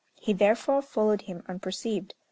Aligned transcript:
He 0.15 0.33
therefore 0.33 0.81
followed 0.81 1.21
him 1.21 1.43
unperceived. 1.47 2.15